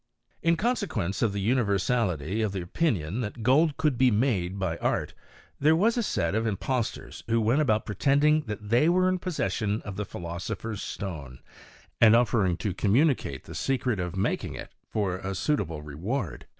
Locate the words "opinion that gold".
2.63-3.77